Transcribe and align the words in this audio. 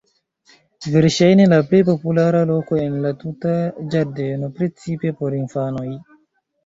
Verŝajne 0.93 1.45
la 1.51 1.59
plej 1.73 1.81
populara 1.89 2.41
loko 2.53 2.79
en 2.85 2.95
la 3.03 3.11
tuta 3.25 3.53
ĝardeno, 3.97 4.51
precipe 4.57 5.13
por 5.21 5.37
infanoj. 5.45 5.87